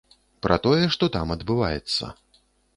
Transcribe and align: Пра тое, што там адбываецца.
Пра 0.45 0.57
тое, 0.67 0.79
што 0.95 1.11
там 1.17 1.37
адбываецца. 1.37 2.13